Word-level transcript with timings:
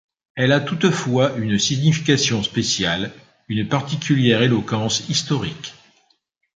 Elle 0.33 0.51
a 0.51 0.59
toutefois 0.59 1.33
une 1.37 1.59
signification 1.59 2.41
spéciale, 2.41 3.11
une 3.49 3.67
particulière 3.69 4.41
éloquence 4.41 5.07
historique. 5.09 5.75